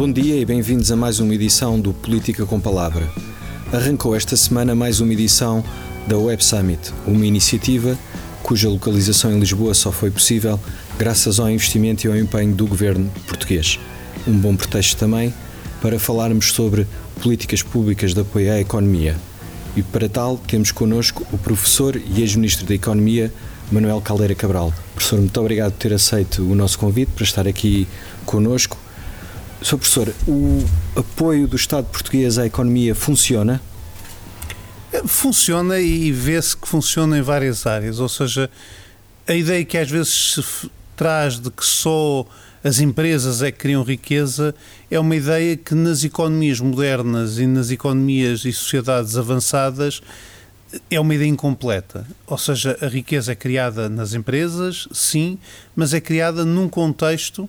[0.00, 3.06] Bom dia e bem-vindos a mais uma edição do Política com Palavra.
[3.70, 5.62] Arrancou esta semana mais uma edição
[6.08, 7.98] da Web Summit, uma iniciativa
[8.42, 10.58] cuja localização em Lisboa só foi possível
[10.98, 13.78] graças ao investimento e ao empenho do governo português.
[14.26, 15.34] Um bom pretexto também
[15.82, 16.86] para falarmos sobre
[17.20, 19.14] políticas públicas de apoio à economia.
[19.76, 23.30] E para tal, temos connosco o professor e ex-ministro da Economia,
[23.70, 24.72] Manuel Caldeira Cabral.
[24.94, 27.86] Professor, muito obrigado por ter aceito o nosso convite para estar aqui
[28.24, 28.78] connosco.
[29.62, 29.76] Sr.
[29.76, 30.64] Professor, o
[30.96, 33.60] apoio do Estado português à economia funciona?
[35.06, 38.50] Funciona e vê-se que funciona em várias áreas, ou seja,
[39.28, 42.26] a ideia que às vezes se traz de que só
[42.64, 44.54] as empresas é que criam riqueza
[44.90, 50.02] é uma ideia que nas economias modernas e nas economias e sociedades avançadas
[50.90, 52.06] é uma ideia incompleta.
[52.26, 55.38] Ou seja, a riqueza é criada nas empresas, sim,
[55.76, 57.48] mas é criada num contexto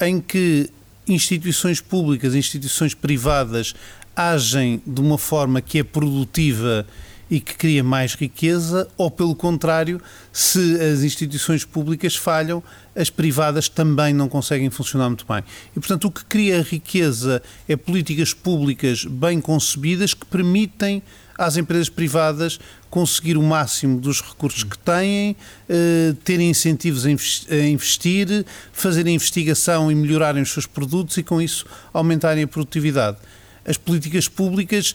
[0.00, 0.70] em que
[1.10, 3.74] instituições públicas, instituições privadas
[4.14, 6.86] agem de uma forma que é produtiva
[7.30, 10.00] e que cria mais riqueza, ou pelo contrário,
[10.32, 12.60] se as instituições públicas falham,
[12.94, 15.44] as privadas também não conseguem funcionar muito bem.
[15.70, 21.00] E, portanto, o que cria riqueza é políticas públicas bem concebidas que permitem
[21.40, 22.58] às empresas privadas
[22.90, 25.36] conseguir o máximo dos recursos que têm,
[25.68, 31.64] eh, terem incentivos a investir, fazerem investigação e melhorarem os seus produtos e, com isso,
[31.92, 33.18] aumentarem a produtividade
[33.64, 34.94] as políticas públicas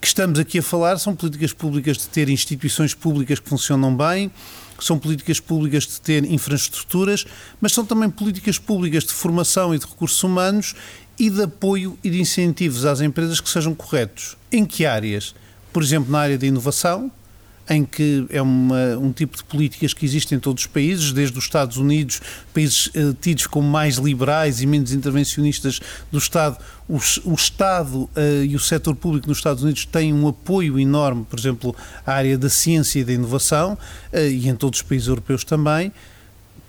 [0.00, 4.30] que estamos aqui a falar são políticas públicas de ter instituições públicas que funcionam bem,
[4.78, 7.24] são políticas públicas de ter infraestruturas,
[7.60, 10.74] mas são também políticas públicas de formação e de recursos humanos
[11.18, 14.36] e de apoio e de incentivos às empresas que sejam corretos.
[14.52, 15.34] Em que áreas?
[15.78, 17.08] Por exemplo, na área da inovação,
[17.70, 21.38] em que é uma, um tipo de políticas que existe em todos os países, desde
[21.38, 22.20] os Estados Unidos,
[22.52, 25.78] países eh, tidos como mais liberais e menos intervencionistas
[26.10, 26.58] do Estado.
[26.88, 26.96] O,
[27.32, 31.76] Estado eh, e o setor público nos Estados Unidos têm um apoio enorme, por exemplo,
[32.04, 33.78] à área da ciência e da inovação,
[34.12, 35.92] eh, e em todos os países europeus também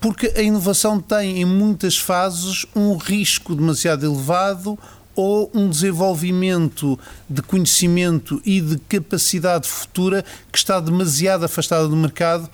[0.00, 4.78] porque a inovação tem em muitas fases um risco demasiado elevado
[5.14, 6.98] ou um desenvolvimento
[7.28, 12.48] de conhecimento e de capacidade futura que está demasiado afastada do mercado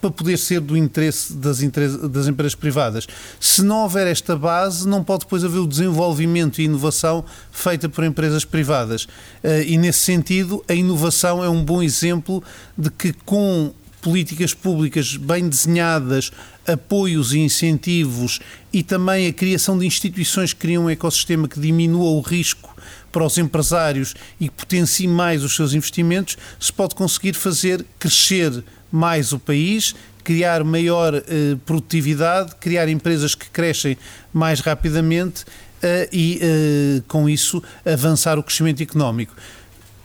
[0.00, 3.06] para poder ser do interesse das, das, empresas privadas.
[3.40, 8.04] Se não houver esta base, não pode depois haver o desenvolvimento e inovação feita por
[8.04, 9.08] empresas privadas.
[9.42, 12.42] Eh, e nesse sentido, a inovação é um bom exemplo
[12.76, 16.30] de que com políticas públicas bem desenhadas,
[16.68, 18.40] apoios e incentivos
[18.72, 22.76] e também a criação de instituições que criam um ecossistema que diminua o risco
[23.10, 28.62] para os empresários e potencie mais os seus investimentos, se pode conseguir fazer crescer
[28.92, 33.96] mais o país, criar maior eh, produtividade, criar empresas que crescem
[34.32, 35.44] mais rapidamente
[35.82, 39.34] eh, e, eh, com isso, avançar o crescimento económico.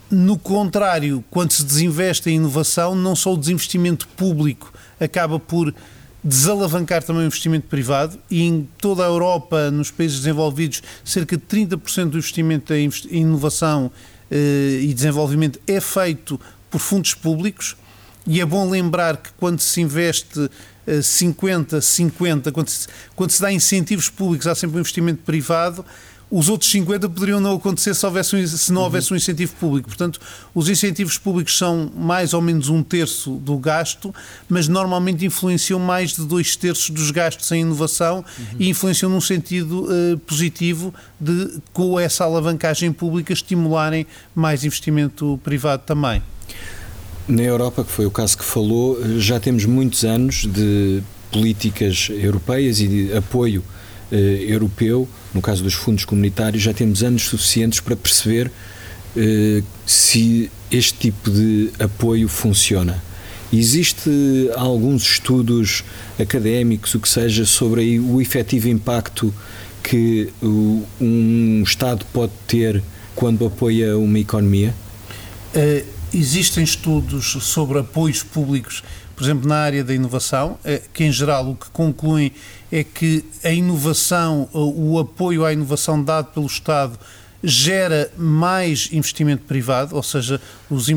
[0.10, 5.74] No contrário, quando se desinveste em inovação, não só o desinvestimento público acaba por
[6.24, 11.44] desalavancar também o investimento privado e em toda a Europa, nos países desenvolvidos, cerca de
[11.44, 13.92] 30% do investimento em inovação
[14.32, 16.40] eh, e desenvolvimento é feito
[16.70, 17.76] por fundos públicos.
[18.26, 20.50] E é bom lembrar que quando se investe
[21.02, 22.72] 50, eh, 50, quando
[23.16, 25.86] quando se dá incentivos públicos, há sempre um investimento privado
[26.36, 28.86] os outros 50 poderiam não acontecer se, houvesse um, se não uhum.
[28.86, 29.88] houvesse um incentivo público.
[29.88, 30.20] Portanto,
[30.56, 34.14] os incentivos públicos são mais ou menos um terço do gasto,
[34.50, 38.46] mas normalmente influenciam mais de dois terços dos gastos em inovação uhum.
[38.58, 45.84] e influenciam num sentido uh, positivo de, com essa alavancagem pública, estimularem mais investimento privado
[45.86, 46.20] também.
[47.28, 52.80] Na Europa, que foi o caso que falou, já temos muitos anos de políticas europeias
[52.80, 53.64] e de apoio
[54.14, 58.52] eh, europeu, no caso dos fundos comunitários, já temos anos suficientes para perceber
[59.18, 63.04] eh, se este tipo de apoio funciona.
[63.52, 64.10] Existe
[64.56, 65.84] alguns estudos
[66.20, 69.34] académicos, o que seja, sobre o efetivo impacto
[69.84, 72.84] que um Estado pode ter
[73.16, 74.74] quando apoia uma economia?
[75.56, 78.84] Uh, existem estudos sobre apoios públicos
[79.16, 82.32] por exemplo, na área da inovação, eh, que em geral o que concluem
[82.72, 86.98] é que a inovação, o apoio à inovação dado pelo Estado
[87.44, 90.40] gera mais investimento privado, ou seja,
[90.70, 90.88] os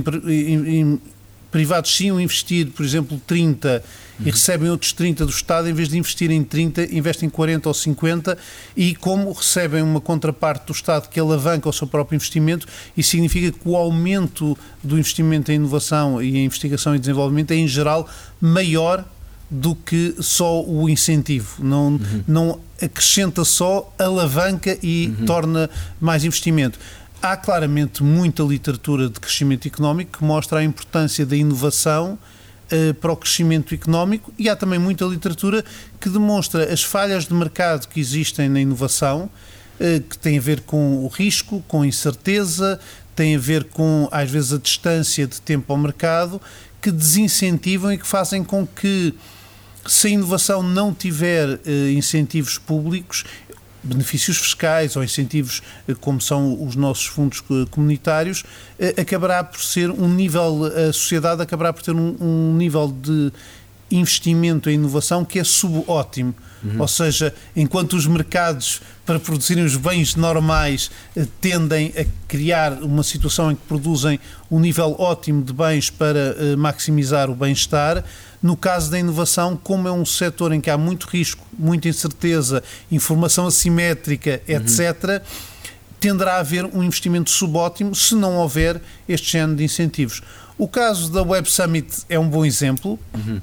[1.50, 4.05] privados sim investir, por exemplo, 30 uhum.
[4.20, 7.74] E recebem outros 30 do Estado, em vez de investir em 30, investem 40 ou
[7.74, 8.38] 50
[8.76, 12.66] e como recebem uma contraparte do Estado que alavanca o seu próprio investimento,
[12.96, 17.56] isso significa que o aumento do investimento em inovação e em investigação e desenvolvimento é,
[17.56, 18.08] em geral,
[18.40, 19.04] maior
[19.50, 21.62] do que só o incentivo.
[21.62, 22.24] Não, uhum.
[22.26, 25.26] não acrescenta só, alavanca e uhum.
[25.26, 25.70] torna
[26.00, 26.78] mais investimento.
[27.22, 32.18] Há claramente muita literatura de crescimento económico que mostra a importância da inovação
[33.00, 35.64] para o crescimento económico e há também muita literatura
[36.00, 39.30] que demonstra as falhas de mercado que existem na inovação,
[39.80, 42.80] uh, que tem a ver com o risco, com a incerteza,
[43.14, 46.40] tem a ver com, às vezes, a distância de tempo ao mercado,
[46.82, 49.14] que desincentivam e que fazem com que
[49.88, 53.24] se a inovação não tiver eh, incentivos públicos,
[53.86, 58.44] benefícios fiscais ou incentivos eh, como são os nossos fundos eh, comunitários,
[58.98, 63.32] acabará por ser um nível, a sociedade acabará por ter um, um nível de
[63.90, 66.34] investimento em inovação que é subótimo.
[66.64, 66.80] Uhum.
[66.80, 70.90] Ou seja, enquanto os mercados para produzirem os bens normais
[71.40, 74.18] tendem a criar uma situação em que produzem
[74.50, 78.02] um nível ótimo de bens para maximizar o bem-estar,
[78.42, 82.62] no caso da inovação, como é um setor em que há muito risco, muita incerteza,
[82.90, 85.20] informação assimétrica, etc., uhum.
[85.98, 90.22] tenderá a haver um investimento subótimo se não houver este género de incentivos.
[90.58, 92.98] O caso da Web Summit é um bom exemplo.
[93.14, 93.40] Uhum.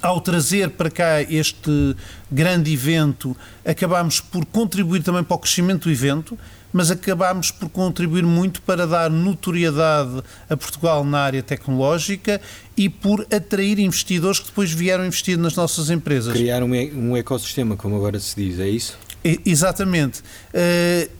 [0.00, 1.96] Ao trazer para cá este
[2.30, 6.38] grande evento, acabamos por contribuir também para o crescimento do evento
[6.72, 12.40] mas acabámos por contribuir muito para dar notoriedade a Portugal na área tecnológica
[12.76, 16.32] e por atrair investidores que depois vieram investir nas nossas empresas.
[16.32, 18.98] Criar um, um ecossistema, como agora se diz, é isso?
[19.24, 20.20] É, exatamente.
[20.20, 21.10] Uh,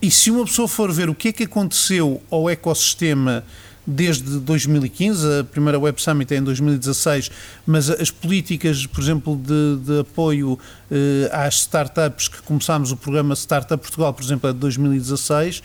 [0.00, 3.44] e se uma pessoa for ver o que é que aconteceu ao ecossistema
[3.86, 7.30] desde 2015, a primeira Web Summit é em 2016,
[7.66, 10.58] mas as políticas, por exemplo, de, de apoio
[10.90, 15.62] eh, às startups, que começámos o programa Startup Portugal, por exemplo, é de 2016,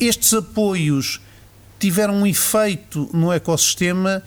[0.00, 1.20] estes apoios
[1.78, 4.22] tiveram um efeito no ecossistema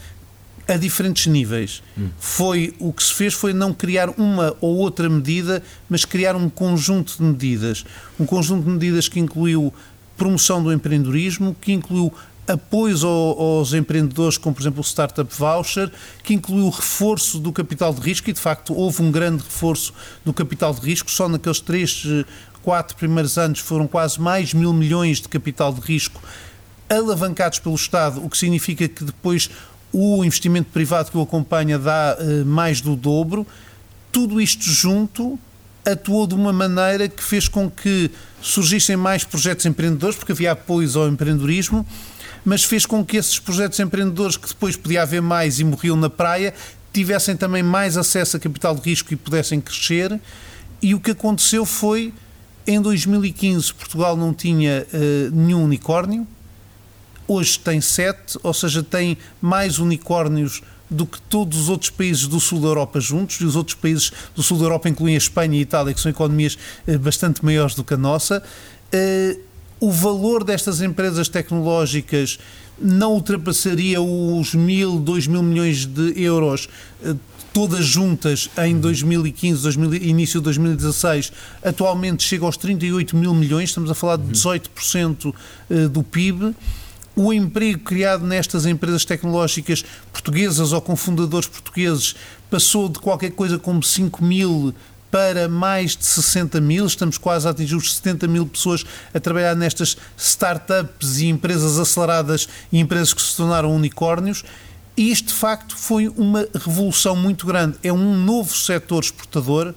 [0.68, 1.82] a diferentes níveis.
[1.98, 2.10] Hum.
[2.20, 6.50] Foi o que se fez foi não criar uma ou outra medida, mas criar um
[6.50, 7.84] conjunto de medidas,
[8.20, 9.74] um conjunto de medidas que incluiu
[10.16, 12.14] promoção do empreendedorismo, que incluiu
[12.52, 15.92] apoios aos empreendedores, como por exemplo o Startup Voucher,
[16.24, 19.94] que incluiu o reforço do capital de risco e de facto houve um grande reforço
[20.26, 22.04] do capital de risco, só naqueles três,
[22.62, 26.22] quatro primeiros anos foram quase mais mil milhões de capital de risco
[26.90, 29.50] alavancados pelo Estado, o que significa que depois
[29.94, 33.48] o investimento privado que o acompanha dá uh, mais do dobro.
[34.12, 35.40] Tudo isto junto
[35.86, 38.12] atuou de uma maneira que fez com que
[38.42, 41.86] surgissem mais projetos empreendedores, porque havia apoios ao empreendedorismo,
[42.44, 46.10] mas fez com que esses projetos empreendedores, que depois podia haver mais e morriam na
[46.10, 46.54] praia,
[46.92, 50.20] tivessem também mais acesso a capital de risco e pudessem crescer.
[50.82, 52.14] E o que aconteceu foi,
[52.66, 56.28] em 2015, Portugal não tinha uh, nenhum unicórnio,
[57.28, 62.40] hoje tem sete, ou seja, tem mais unicórnios do que todos os outros países do
[62.40, 65.56] sul da Europa juntos, e os outros países do sul da Europa incluem a Espanha
[65.56, 66.58] e a Itália, que são economias
[66.88, 68.44] uh, bastante maiores do que a nossa.
[68.94, 69.51] Uh,
[69.82, 72.38] o valor destas empresas tecnológicas
[72.80, 76.70] não ultrapassaria os mil, dois mil milhões de euros
[77.04, 77.16] eh,
[77.52, 81.34] todas juntas em 2015, 2000, início de 2016,
[81.64, 85.34] atualmente chega aos 38 mil milhões, estamos a falar de 18%
[85.70, 86.56] eh, do PIB.
[87.14, 89.84] O emprego criado nestas empresas tecnológicas
[90.14, 92.16] portuguesas ou com fundadores portugueses
[92.50, 94.74] passou de qualquer coisa como 5 mil
[95.12, 99.56] para mais de 60 mil, estamos quase a atingir os 70 mil pessoas a trabalhar
[99.56, 104.44] nestas startups e empresas aceleradas e empresas que se tornaram unicórnios.
[104.96, 107.78] E isto, de facto, foi uma revolução muito grande.
[107.84, 109.74] É um novo setor exportador,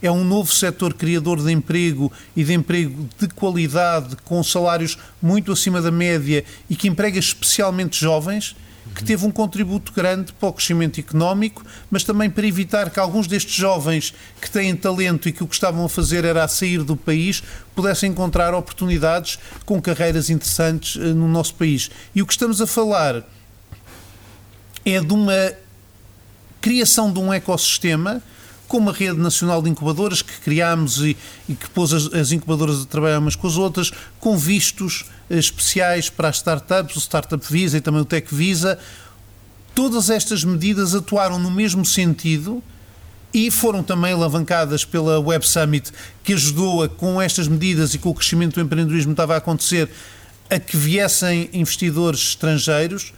[0.00, 5.52] é um novo setor criador de emprego e de emprego de qualidade, com salários muito
[5.52, 8.54] acima da média e que emprega especialmente jovens
[8.94, 13.26] que teve um contributo grande para o crescimento económico, mas também para evitar que alguns
[13.26, 16.82] destes jovens que têm talento e que o que estavam a fazer era a sair
[16.82, 17.42] do país
[17.74, 21.90] pudessem encontrar oportunidades com carreiras interessantes eh, no nosso país.
[22.14, 23.22] E o que estamos a falar
[24.84, 25.52] é de uma
[26.60, 28.22] criação de um ecossistema
[28.70, 31.16] com uma rede nacional de incubadoras que criámos e,
[31.48, 36.10] e que pôs as, as, incubadoras a trabalhar umas com as outras, com vistos especiais
[36.10, 38.78] para as startups, o Startup Visa e também o Tech Visa.
[39.74, 42.62] Todas estas medidas atuaram no mesmo sentido
[43.32, 45.92] e foram também alavancadas pela Web Summit,
[46.24, 49.38] que ajudou a, com estas medidas e com o crescimento do empreendedorismo que estava a
[49.38, 49.88] acontecer,
[50.50, 53.12] a que viessem investidores estrangeiros.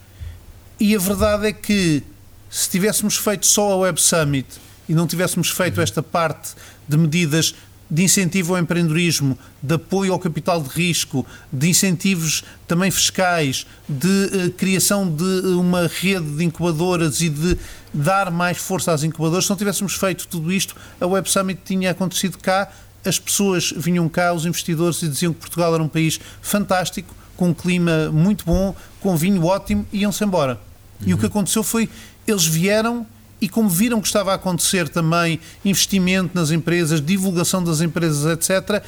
[0.79, 2.03] E a verdade é que,
[2.49, 4.47] se tivéssemos feito só a Web Summit
[4.87, 6.51] e não tivéssemos feito esta parte
[6.87, 7.55] de medidas
[7.89, 14.07] de incentivo ao empreendedorismo, de apoio ao capital de risco, de incentivos também fiscais, de
[14.07, 15.23] uh, criação de
[15.55, 17.57] uma rede de incubadoras e de
[17.93, 19.45] dar mais força às incubadoras.
[19.45, 22.71] Se não tivéssemos feito tudo isto, a Web Summit tinha acontecido cá,
[23.05, 27.49] as pessoas vinham cá, os investidores, e diziam que Portugal era um país fantástico, com
[27.49, 30.59] um clima muito bom, com vinho ótimo, e iam-se embora.
[31.01, 31.09] Uhum.
[31.09, 31.89] E o que aconteceu foi,
[32.25, 33.05] eles vieram
[33.43, 38.81] e como viram que estava a acontecer também investimento nas empresas, divulgação das empresas, etc.,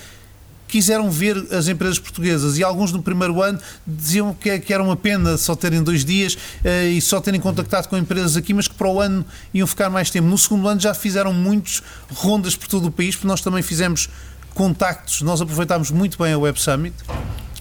[0.66, 4.96] quiseram ver as empresas portuguesas e alguns no primeiro ano diziam que, que era uma
[4.96, 8.76] pena só terem dois dias uh, e só terem contactado com empresas aqui, mas que
[8.76, 10.26] para o ano iam ficar mais tempo.
[10.26, 11.84] No segundo ano já fizeram muitos
[12.14, 14.08] rondas por todo o país, porque nós também fizemos
[14.54, 16.96] contactos, nós aproveitámos muito bem a Web Summit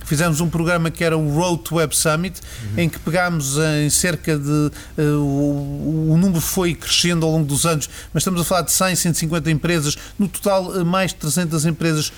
[0.04, 2.78] fizemos um programa que era o Road to Web Summit, uhum.
[2.78, 4.70] em que pegámos em cerca de.
[4.99, 8.73] Uh, o, o, número foi crescendo ao longo dos anos, mas estamos a falar de
[8.73, 12.12] 100, 150 empresas, no total uh, mais de 300 empresas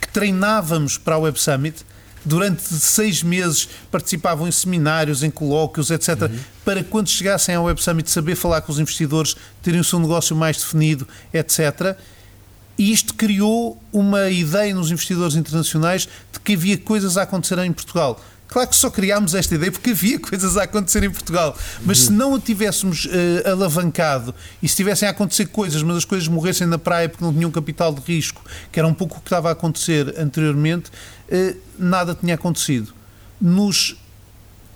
[0.00, 1.84] que treinávamos para a Web Summit.
[2.24, 6.38] Durante seis meses participavam em seminários, em colóquios, etc., uhum.
[6.64, 10.34] para quando chegassem ao Web Summit saber falar com os investidores, terem o seu negócio
[10.34, 11.96] mais definido, etc.
[12.78, 17.72] E isto criou uma ideia nos investidores internacionais de que havia coisas a acontecer em
[17.72, 18.20] Portugal.
[18.48, 21.56] Claro que só criámos esta ideia porque havia coisas a acontecer em Portugal.
[21.84, 26.04] Mas se não a tivéssemos uh, alavancado e se tivessem a acontecer coisas, mas as
[26.04, 29.20] coisas morressem na praia porque não tinham capital de risco, que era um pouco o
[29.20, 30.90] que estava a acontecer anteriormente,
[31.30, 32.94] uh, nada tinha acontecido.
[33.40, 33.96] Nos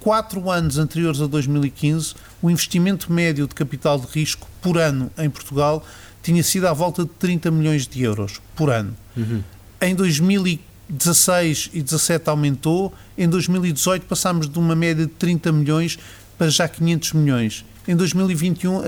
[0.01, 5.29] quatro anos anteriores a 2015, o investimento médio de capital de risco por ano em
[5.29, 5.85] Portugal
[6.23, 8.95] tinha sido à volta de 30 milhões de euros por ano.
[9.17, 9.43] Uhum.
[9.81, 15.99] Em 2016 e 2017 aumentou, em 2018 passámos de uma média de 30 milhões
[16.37, 17.65] para já 500 milhões.
[17.89, 18.83] Em 2021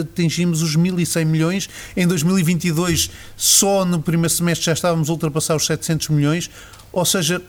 [0.00, 1.68] atingimos os 1.100 milhões.
[1.96, 6.50] Em 2022, só no primeiro semestre já estávamos a ultrapassar os 700 milhões.
[6.90, 7.42] Ou seja,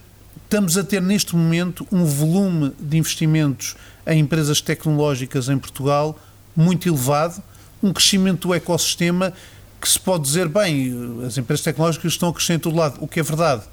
[0.44, 3.76] estamos a ter neste momento um volume de investimentos
[4.06, 6.20] em empresas tecnológicas em Portugal
[6.56, 7.42] muito elevado
[7.84, 9.34] um crescimento do ecossistema
[9.80, 13.08] que se pode dizer, bem, as empresas tecnológicas estão a crescer em todo lado, o
[13.08, 13.64] que é verdade.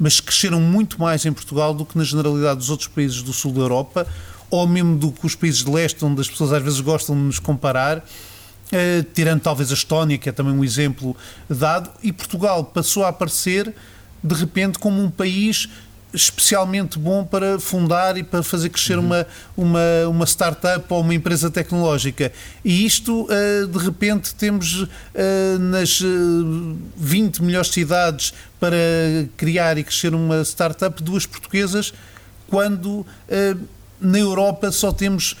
[0.00, 3.52] Mas cresceram muito mais em Portugal do que na generalidade dos outros países do sul
[3.52, 4.06] da Europa,
[4.50, 7.20] ou mesmo do que os países de leste, onde as pessoas às vezes gostam de
[7.20, 8.02] nos comparar,
[8.72, 11.14] eh, tirando talvez a Estónia, que é também um exemplo
[11.50, 13.74] dado, e Portugal passou a aparecer
[14.24, 15.68] de repente como um país
[16.16, 19.04] especialmente bom para fundar e para fazer crescer uhum.
[19.04, 22.32] uma, uma, uma startup ou uma empresa tecnológica.
[22.64, 24.88] E isto, uh, de repente, temos uh,
[25.60, 26.00] nas
[26.96, 28.76] 20 eh, melhores cidades para
[29.36, 31.92] criar e crescer uma startup, duas portuguesas,
[32.48, 33.04] quando
[34.00, 35.36] na Europa só temos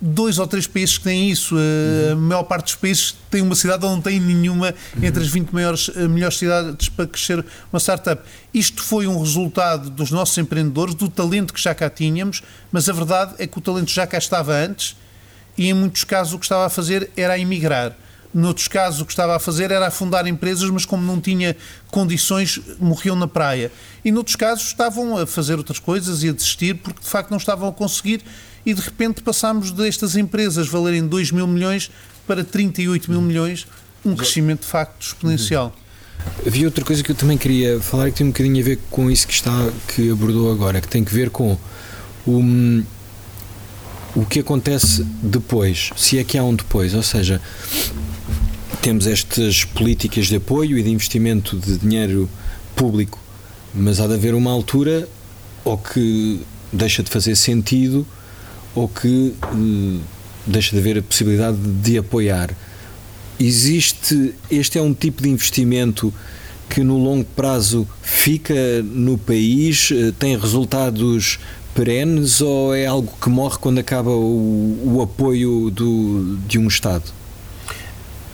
[0.00, 1.54] dois ou três países que têm isso.
[1.54, 2.12] Uhum.
[2.12, 5.04] A maior parte dos países tem uma cidade onde não tem nenhuma uhum.
[5.04, 8.22] entre as 20 maiores, eh, melhores cidades para crescer uma startup.
[8.52, 12.92] Isto foi um resultado dos nossos empreendedores, do talento que já cá tínhamos, mas a
[12.92, 14.96] verdade é que o talento já cá estava antes
[15.56, 17.96] e em muitos casos o que estava a fazer era emigrar.
[18.34, 21.56] Noutros casos, o que estava a fazer era afundar empresas, mas como não tinha
[21.90, 23.72] condições, morriam na praia.
[24.04, 27.38] E noutros casos, estavam a fazer outras coisas e a desistir porque de facto não
[27.38, 28.22] estavam a conseguir
[28.66, 31.88] e de repente passámos destas empresas valerem 2 mil milhões
[32.26, 33.64] para 38 mil milhões,
[34.04, 35.72] um crescimento de facto exponencial.
[36.44, 39.08] Havia outra coisa que eu também queria falar que tem um bocadinho a ver com
[39.08, 39.52] isso que está
[39.94, 41.56] que abordou agora, que tem que ver com
[42.26, 42.82] o,
[44.16, 47.40] o que acontece depois, se é que há um depois, ou seja,
[48.82, 52.28] temos estas políticas de apoio e de investimento de dinheiro
[52.74, 53.20] público,
[53.72, 55.08] mas há de haver uma altura
[55.64, 56.40] ou que
[56.72, 58.04] deixa de fazer sentido
[58.76, 60.00] ou que uh,
[60.46, 62.50] deixa de haver a possibilidade de apoiar.
[63.40, 66.12] Existe, este é um tipo de investimento
[66.68, 71.38] que no longo prazo fica no país, uh, tem resultados
[71.74, 77.04] perenes ou é algo que morre quando acaba o, o apoio do, de um Estado?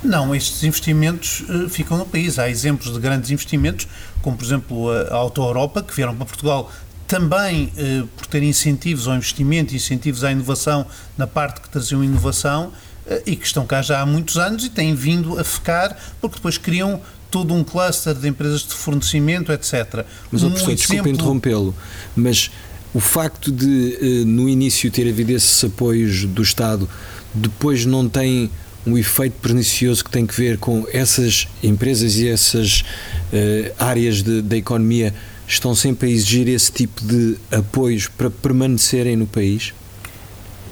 [0.02, 2.36] Não, estes investimentos uh, ficam no país.
[2.36, 3.86] Há exemplos de grandes investimentos,
[4.20, 6.70] como por exemplo a Auto Europa, que vieram para Portugal
[7.12, 10.86] também eh, por ter incentivos ao investimento, incentivos à inovação
[11.18, 12.72] na parte que traziam inovação
[13.06, 16.36] eh, e que estão cá já há muitos anos e têm vindo a ficar porque
[16.36, 20.06] depois criam todo um cluster de empresas de fornecimento, etc.
[20.30, 20.76] Mas, um professor, exemplo...
[20.76, 21.76] desculpe interrompê-lo,
[22.16, 22.50] mas
[22.94, 26.88] o facto de eh, no início ter havido esses apoios do Estado,
[27.34, 28.50] depois não tem
[28.86, 34.56] um efeito pernicioso que tem que ver com essas empresas e essas uh, áreas da
[34.56, 35.14] economia
[35.54, 39.72] estão sempre a exigir esse tipo de apoios para permanecerem no país?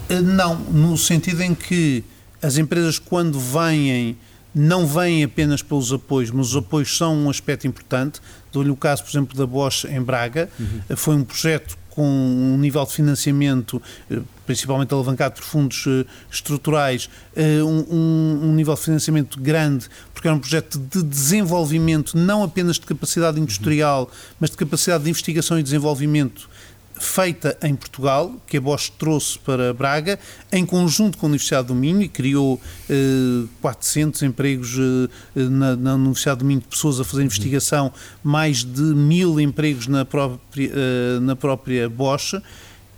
[0.09, 2.05] Eh, não, no sentido em que
[2.43, 4.17] as empresas, quando vêm
[4.53, 8.21] não vêm apenas pelos apoios, mas os apoios são um aspecto importante.
[8.53, 10.49] Dou-lhe o caso, por exemplo, da Bosch em Braga.
[10.59, 10.97] Uhum.
[10.97, 17.09] Foi um projeto com um nível de financiamento, eh, principalmente alavancado por fundos eh, estruturais,
[17.37, 22.75] eh, um, um, nível de financiamento grande, porque era um projeto de desenvolvimento, não apenas
[22.75, 26.51] de capacidade industrial, mas de capacidade de investigação e desenvolvimento
[26.99, 30.19] feita em Portugal, que a Bosch trouxe para Braga,
[30.51, 35.95] em conjunto com a Universidade do Minho, e criou eh, 400 empregos eh, na, na,
[35.95, 37.93] Universidade do Minho, de pessoas a fazer investigação,
[38.23, 42.35] mais de mil empregos na própria, eh, na própria Bosch,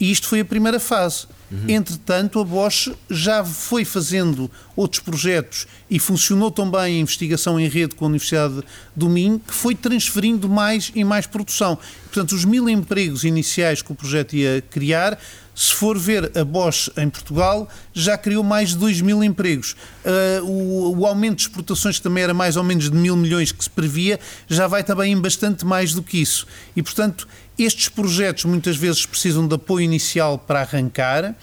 [0.03, 1.27] e isto foi a primeira fase.
[1.49, 1.65] Uhum.
[1.69, 7.95] Entretanto, a Bosch já foi fazendo outros projetos e funcionou também a investigação em rede
[7.95, 8.65] com a Universidade
[8.97, 11.79] do Minho, que foi transferindo mais e mais produção.
[12.07, 15.17] Portanto, os mil empregos iniciais que o projeto ia criar
[15.55, 19.77] se for ver a Bosch em Portugal, já criou mais de 2 mil empregos.
[20.05, 23.53] Uh, o, o, aumento de exportações, que também era mais ou menos de mil milhões
[23.53, 24.19] que se previa,
[24.49, 26.47] já vai também em bastante mais do que isso.
[26.75, 27.29] E, portanto,
[27.59, 31.35] estes projetos muitas vezes precisam de apoio inicial para arrancar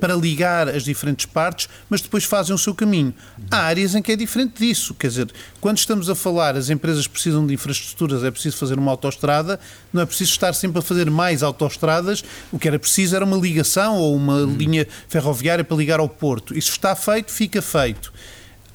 [0.00, 3.12] para ligar as diferentes partes, mas depois fazem o seu caminho.
[3.50, 4.94] Há áreas em que é diferente disso.
[4.94, 8.90] Quer dizer, quando estamos a falar, as empresas precisam de infraestruturas, é preciso fazer uma
[8.90, 9.58] autoestrada,
[9.92, 12.24] não é preciso estar sempre a fazer mais autoestradas.
[12.52, 16.56] O que era preciso era uma ligação ou uma linha ferroviária para ligar ao porto.
[16.56, 18.12] Isso está feito, fica feito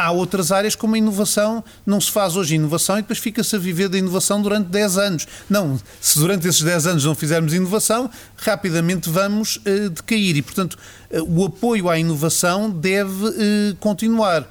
[0.01, 3.59] há outras áreas como a inovação, não se faz hoje inovação e depois fica-se a
[3.59, 5.27] viver da inovação durante 10 anos.
[5.49, 10.77] Não, se durante esses 10 anos não fizermos inovação, rapidamente vamos uh, decair e, portanto,
[11.11, 14.49] uh, o apoio à inovação deve uh, continuar.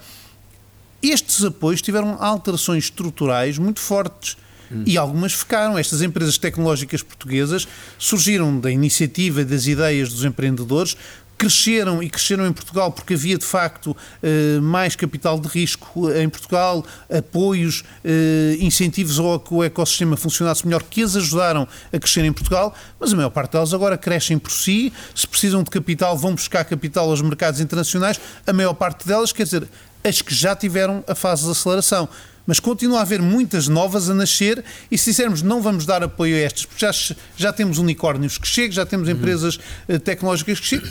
[1.03, 4.37] Estes apoios tiveram alterações estruturais muito fortes.
[4.71, 4.85] Hum.
[4.87, 5.77] E algumas ficaram.
[5.77, 7.67] Estas empresas tecnológicas portuguesas
[7.99, 10.97] surgiram da iniciativa e das ideias dos empreendedores,
[11.41, 16.29] cresceram e cresceram em Portugal porque havia de facto eh, mais capital de risco em
[16.29, 22.27] Portugal, apoios, eh, incentivos ao que o ecossistema funcionasse melhor que as ajudaram a crescer
[22.27, 26.15] em Portugal, mas a maior parte delas agora crescem por si, se precisam de capital
[26.15, 29.67] vão buscar capital aos mercados internacionais, a maior parte delas, quer dizer,
[30.05, 32.07] as que já tiveram a fase de aceleração
[32.47, 36.35] mas continua a haver muitas novas a nascer e se dissermos não vamos dar apoio
[36.35, 39.99] a estas, porque já, já temos unicórnios que chegam, já temos empresas uhum.
[40.01, 40.89] tecnológicas que chegam,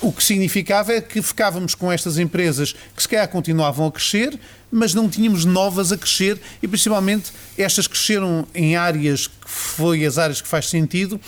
[0.00, 4.38] o que significava é que ficávamos com estas empresas que se calhar continuavam a crescer,
[4.70, 10.18] mas não tínhamos novas a crescer e principalmente estas cresceram em áreas que foi as
[10.18, 11.20] áreas que faz sentido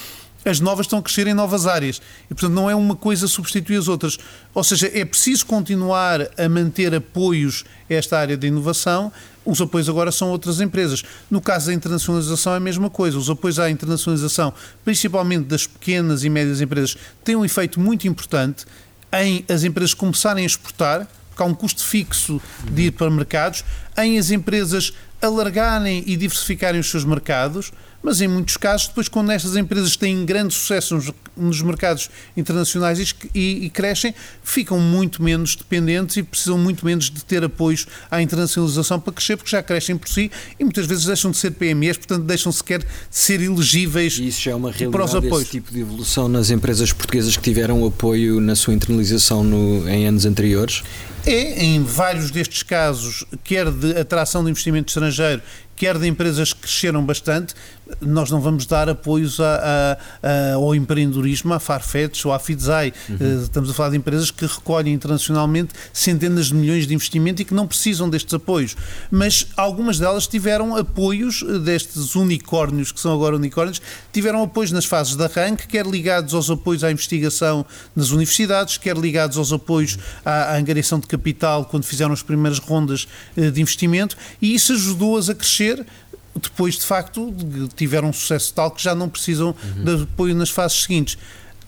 [0.45, 2.01] as novas estão a crescer em novas áreas
[2.31, 4.19] e, portanto, não é uma coisa substituir as outras.
[4.55, 9.13] Ou seja, é preciso continuar a manter apoios a esta área de inovação.
[9.45, 11.03] Os apoios agora são outras empresas.
[11.31, 13.19] No caso da internacionalização é a mesma coisa.
[13.19, 14.53] Os apoios à internacionalização,
[14.85, 18.65] principalmente das pequenas e médias empresas, têm um efeito muito importante
[19.13, 23.65] em as empresas começarem a exportar, porque há um custo fixo de ir para mercados,
[23.97, 27.73] em as empresas alargarem e diversificarem os seus mercados
[28.03, 32.99] mas em muitos casos, depois, quando estas empresas têm grande sucesso nos, nos mercados internacionais
[32.99, 37.87] e, e, e, crescem, ficam muito menos dependentes e precisam muito menos de ter apoios
[38.11, 41.53] à internacionalização para crescer, porque já crescem por si e muitas vezes deixam de ser
[41.53, 45.15] PMEs, portanto, deixam sequer de ser elegíveis e isso já é uma realidade, para os
[45.15, 45.43] apoios.
[45.43, 50.07] Esse tipo de evolução nas empresas portuguesas que tiveram apoio na sua internalização no, em
[50.07, 50.83] anos anteriores?
[51.25, 55.41] É, em vários destes casos, quer de atração de investimento estrangeiro,
[55.77, 57.55] quer de empresas que cresceram bastante,
[58.01, 62.93] nós não vamos dar apoios a, a, a, ao empreendedorismo, à Farfetch ou à Fidzai.
[63.09, 63.17] Uhum.
[63.17, 67.45] Uh, estamos a falar de empresas que recolhem internacionalmente centenas de milhões de investimento e
[67.45, 68.77] que não precisam destes apoios.
[69.11, 73.83] Mas algumas delas tiveram apoios eh, destes unicórnios, que são agora unicórnios,
[74.13, 78.97] tiveram apoios nas fases de arranque, quer ligados aos apoios à investigação nas universidades, quer
[78.97, 83.61] ligados aos apoios à, à angariação de capital quando fizeram as primeiras rondas uh, de
[83.61, 85.87] investimento, e isso ajudou-as a crescer
[86.35, 87.35] depois de facto
[87.77, 89.85] tiveram um sucesso tal que já não precisam uhum.
[89.85, 91.19] de apoio nas fases seguintes.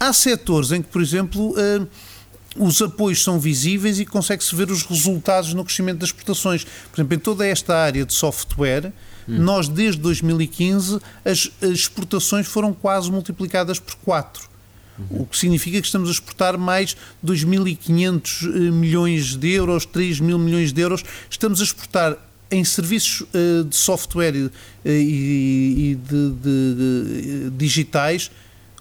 [0.01, 1.87] Há setores em que, por exemplo, uh,
[2.57, 6.65] os apoios são visíveis e consegue-se ver os resultados no crescimento das exportações.
[6.65, 8.93] Por exemplo, em toda esta área de software,
[9.27, 14.54] nós desde 2015 as, as, exportações foram quase multiplicadas por 4.
[14.99, 15.23] Uhum.
[15.23, 20.39] O que significa que estamos a exportar mais 2.500 eh, milhões de euros, 3 mil
[20.39, 21.05] milhões de euros.
[21.29, 22.17] Estamos a exportar
[22.51, 24.51] em serviços uh, de software uh,
[24.85, 28.31] e, e de, de, de, digitais,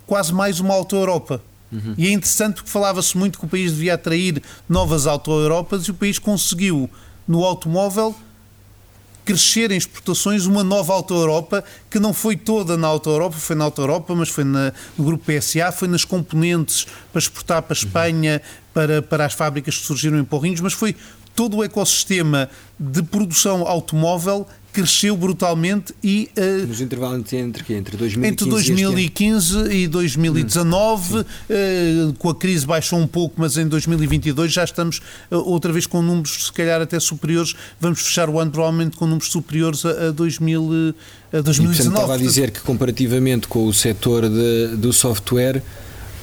[0.06, 1.42] quase mais uma auto-Europa.
[1.72, 1.96] Uhum.
[1.98, 5.94] E é interessante porque falava-se muito que o país devia atrair novas auto-Europas e o
[5.94, 6.90] país conseguiu,
[7.28, 8.16] no automóvel,
[9.26, 14.16] crescer em exportações uma nova auto-Europa que não foi toda na auto-Europa, foi na auto-Europa,
[14.16, 18.42] mas foi na, no grupo PSA, foi nas componentes para exportar para a Espanha,
[18.74, 20.96] para, para as fábricas que surgiram em Porrinhos, mas foi
[21.36, 27.76] todo o ecossistema de produção automóvel cresceu brutalmente e uh, nos intervalos entre?
[27.76, 31.22] Entre 2015, entre 2015 e, e 2019 hum.
[31.22, 35.00] uh, com a crise baixou um pouco mas em 2022 já estamos
[35.32, 39.06] uh, outra vez com números se calhar até superiores vamos fechar o ano provavelmente com
[39.06, 40.96] números superiores a, a 2000
[41.32, 45.62] a 2019 e, portanto, estava a dizer que comparativamente com o setor de, do software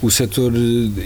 [0.03, 0.53] o setor,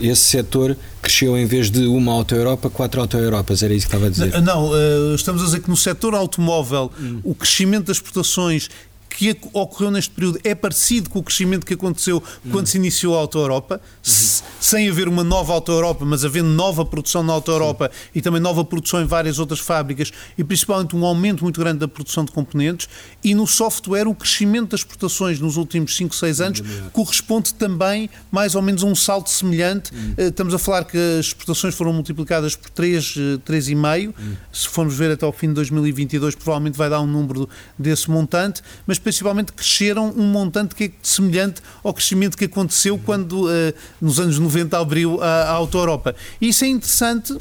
[0.00, 4.10] esse setor cresceu em vez de uma auto-Europa, quatro auto-Europas, era isso que estava a
[4.10, 4.40] dizer?
[4.40, 7.20] Não, não, estamos a dizer que no setor automóvel hum.
[7.24, 8.70] o crescimento das exportações
[9.16, 13.18] que ocorreu neste período é parecido com o crescimento que aconteceu quando se iniciou a
[13.18, 14.12] Auto Europa, uhum.
[14.60, 18.40] sem haver uma nova Auto Europa, mas havendo nova produção na Auto Europa e também
[18.40, 22.32] nova produção em várias outras fábricas e principalmente um aumento muito grande da produção de
[22.32, 22.88] componentes.
[23.22, 28.54] E no software, o crescimento das exportações nos últimos 5, 6 anos corresponde também mais
[28.56, 29.92] ou menos a um salto semelhante.
[29.94, 30.14] Uhum.
[30.18, 33.14] Estamos a falar que as exportações foram multiplicadas por 3,
[33.46, 34.06] 3,5.
[34.06, 34.36] Uhum.
[34.52, 37.48] Se formos ver até ao fim de 2022, provavelmente vai dar um número
[37.78, 43.44] desse montante, mas principalmente cresceram um montante que é semelhante ao crescimento que aconteceu quando,
[43.44, 46.16] uh, nos anos 90, abriu a, a Auto Europa.
[46.40, 47.36] E isso é interessante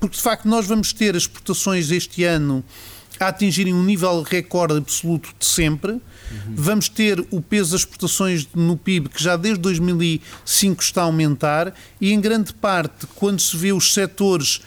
[0.00, 2.64] porque, de facto, nós vamos ter as exportações este ano
[3.20, 5.92] a atingirem um nível recorde absoluto de sempre.
[5.92, 6.00] Uhum.
[6.56, 11.72] Vamos ter o peso das exportações no PIB, que já desde 2005 está a aumentar,
[12.00, 14.62] e em grande parte, quando se vê os setores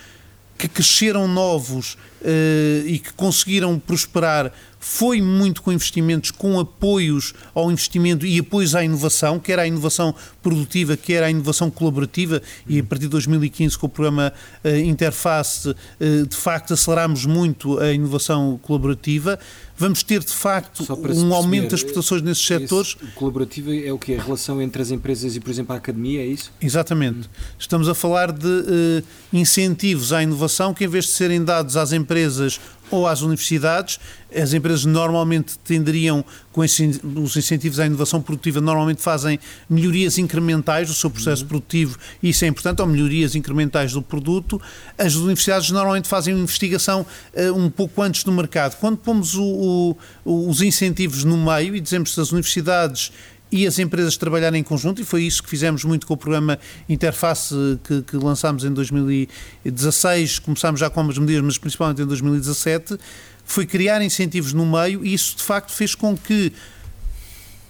[0.58, 7.72] que cresceram novos uh, e que conseguiram prosperar foi muito com investimentos, com apoios ao
[7.72, 12.84] investimento e apoios à inovação, quer à inovação produtiva, quer à inovação colaborativa, e a
[12.84, 14.32] partir de 2015, com o programa
[14.64, 15.76] uh, Interface, uh,
[16.26, 19.40] de facto aceleramos muito a inovação colaborativa.
[19.78, 20.84] Vamos ter, de facto,
[21.16, 22.96] um aumento das exportações nesses setores.
[23.14, 24.16] Colaborativo é o que?
[24.16, 26.52] A relação entre as empresas e, por exemplo, a academia, é isso?
[26.60, 27.30] Exatamente.
[27.60, 31.94] Estamos a falar de uh, incentivos à inovação que, em vez de serem dados às
[31.94, 32.60] empresas
[32.90, 34.00] ou às universidades.
[34.36, 40.94] As empresas normalmente tenderiam, com os incentivos à inovação produtiva, normalmente fazem melhorias incrementais do
[40.94, 41.48] seu processo uhum.
[41.48, 44.62] produtivo, e isso é importante, ou melhorias incrementais do produto.
[44.98, 48.76] As universidades normalmente fazem uma investigação uh, um pouco antes do mercado.
[48.78, 49.96] Quando pomos o,
[50.26, 53.12] o, os incentivos no meio e dizemos que as universidades
[53.52, 56.60] e as empresas trabalharem em conjunto, e foi isso que fizemos muito com o programa
[56.88, 62.98] Interface que, que lançámos em 2016, começámos já com algumas medidas, mas principalmente em 2017,
[63.46, 66.52] foi criar incentivos no meio e isso de facto fez com que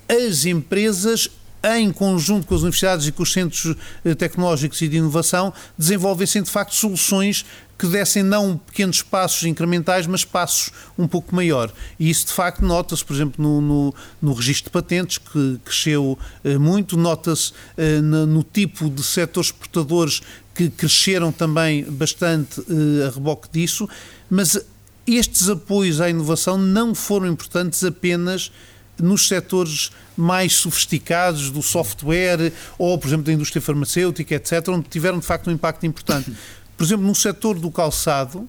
[0.09, 1.29] as empresas
[1.63, 6.41] em conjunto com as universidades e com os centros eh, tecnológicos e de inovação, desenvolvessem
[6.41, 7.45] de facto soluções
[7.77, 11.71] que dessem não pequenos passos incrementais, mas passos um pouco maior.
[11.99, 16.17] E isso de facto nota-se, por exemplo, no, no, no, registro de patentes, que cresceu
[16.43, 20.21] eh, muito, nota-se eh, no, no, tipo de setores exportadores
[20.55, 23.87] que cresceram também bastante eh, a reboque disso,
[24.27, 24.59] mas
[25.05, 28.51] estes apoios à inovação não foram importantes apenas
[28.99, 35.19] nos setores mais sofisticados do software ou, por exemplo, da indústria farmacêutica, etc., onde tiveram
[35.19, 36.31] de facto um impacto importante.
[36.77, 38.47] Por exemplo, no setor do calçado,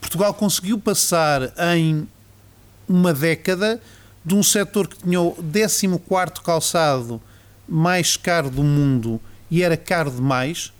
[0.00, 2.08] Portugal conseguiu passar em
[2.88, 3.82] uma década
[4.24, 5.88] de um setor que tinha o 14
[6.44, 7.20] calçado
[7.68, 10.72] mais caro do mundo e era caro demais,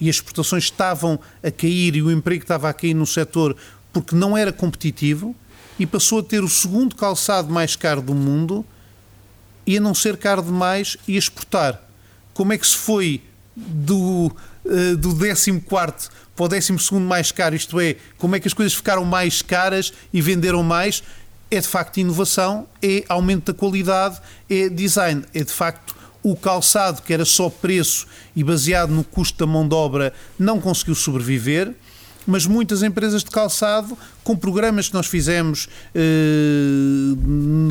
[0.00, 3.56] e as exportações estavam a cair e o emprego estava a cair no setor
[3.92, 5.34] porque não era competitivo,
[5.78, 8.66] e passou a ter o segundo calçado mais caro do mundo
[9.64, 11.80] e a não ser caro demais e a exportar.
[12.34, 13.22] Como é que se foi
[13.56, 14.34] do
[14.68, 15.62] eh, do 14
[16.36, 19.92] para o 12 mais caro, isto é, como é que as coisas ficaram mais caras
[20.12, 21.02] e venderam mais,
[21.50, 27.02] é de facto inovação, é aumento da qualidade, é design, é de facto o calçado
[27.02, 31.74] que era só preço e baseado no custo da mão de obra não conseguiu sobreviver.
[32.26, 37.14] Mas muitas empresas de calçado, com programas que nós fizemos eh,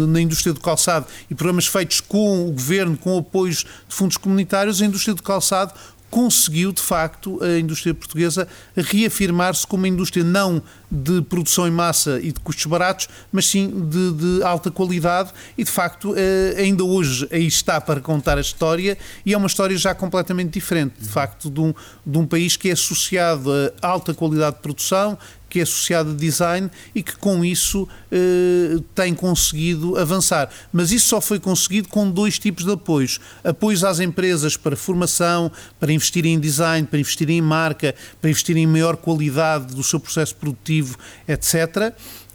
[0.07, 3.57] na indústria do calçado e programas feitos com o governo, com apoios
[3.87, 5.75] de fundos comunitários, a indústria do calçado
[6.09, 12.19] conseguiu, de facto, a indústria portuguesa reafirmar-se como uma indústria não de produção em massa
[12.21, 15.31] e de custos baratos, mas sim de, de, alta qualidade.
[15.57, 19.47] E, de facto, eh, ainda hoje aí está para contar a história e é uma
[19.47, 21.73] história já completamente diferente, de facto, de um,
[22.05, 25.17] de um país que é associado a alta qualidade de produção,
[25.49, 30.49] que é associado a design e que com isso eh, tem conseguido avançar.
[30.71, 35.51] Mas isso só foi conseguido com dois tipos de apoios: apoios às empresas para formação,
[35.79, 39.99] para investir em design, para investir em marca, para investir em maior qualidade do seu
[39.99, 41.93] processo produtivo, etc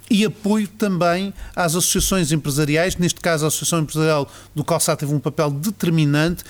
[0.09, 2.95] e apoio também às associações empresariais.
[2.97, 6.43] Neste caso, a Associação Empresarial do Calçado teve um papel determinante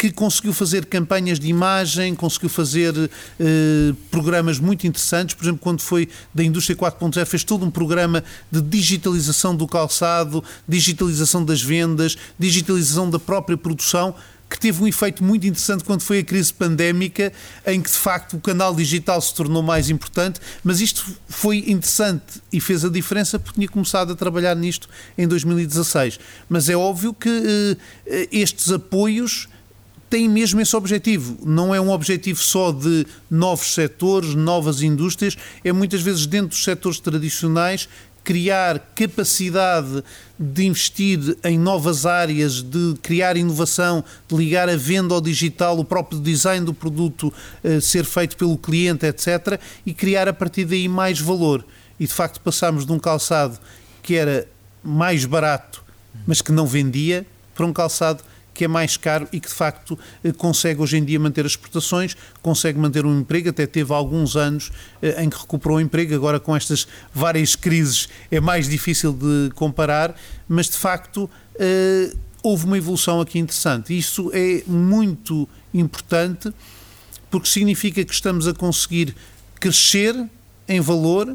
[0.00, 2.94] que conseguiu fazer campanhas de imagem, conseguiu fazer
[3.38, 5.34] eh, programas muito interessantes.
[5.34, 10.42] Por exemplo, quando foi da Indústria 4.0, fez todo um programa de digitalização do calçado,
[10.66, 14.14] digitalização das vendas, digitalização da própria produção
[14.48, 17.30] que teve um efeito muito interessante quando foi a crise pandémica,
[17.66, 22.42] em que de facto o canal digital se tornou mais importante, mas isto foi interessante
[22.50, 26.18] e fez a diferença porque tinha começado a trabalhar nisto em 2016.
[26.48, 29.46] Mas é óbvio que eh, estes apoios
[30.10, 31.38] têm mesmo esse objetivo.
[31.46, 36.64] Não é um objetivo só de novos setores, novas indústrias, é muitas vezes dentro dos
[36.64, 37.88] setores tradicionais
[38.22, 40.04] criar capacidade
[40.38, 45.84] de investir em novas áreas, de criar inovação, de ligar a venda ao digital, o
[45.84, 47.32] próprio design do produto
[47.64, 51.64] uh, ser feito pelo cliente, etc., e criar a partir daí mais valor.
[51.98, 53.58] E de facto passamos de um calçado
[54.02, 54.46] que era
[54.82, 55.82] mais barato,
[56.26, 58.22] mas que não vendia, para um calçado
[58.60, 61.52] que é mais caro e que de facto eh, consegue hoje em dia manter as
[61.52, 64.70] exportações, consegue manter um emprego, até teve alguns anos
[65.00, 69.50] eh, em que recuperou o emprego, agora com estas várias crises é mais difícil de
[69.54, 70.14] comparar,
[70.46, 73.96] mas de facto eh, houve uma evolução aqui interessante.
[73.96, 76.52] Isso é muito importante
[77.30, 79.16] porque significa que estamos a conseguir
[79.58, 80.14] crescer
[80.68, 81.34] em valor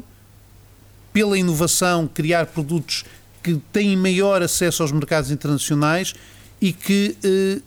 [1.12, 3.04] pela inovação, criar produtos
[3.42, 6.14] que têm maior acesso aos mercados internacionais
[6.60, 7.60] e que eh,